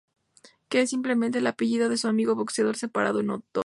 Que 0.67 0.81
es 0.81 0.89
simplemente 0.89 1.37
el 1.37 1.45
apellido 1.45 1.87
de 1.87 1.97
su 1.97 2.07
amigo 2.07 2.33
boxeador 2.33 2.75
separado 2.75 3.19
en 3.19 3.27
dos. 3.27 3.43